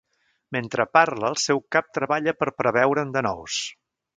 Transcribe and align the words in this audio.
Mentre 0.55 0.85
parla 0.97 1.29
el 1.33 1.37
seu 1.43 1.61
cap 1.75 1.91
treballa 1.99 2.33
per 2.41 2.51
preveure'n 2.63 3.17
de 3.19 3.25
nous. 3.29 3.61